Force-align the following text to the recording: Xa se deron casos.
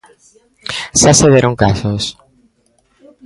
Xa 0.99 1.11
se 1.19 1.27
deron 1.33 1.59
casos. 1.63 2.03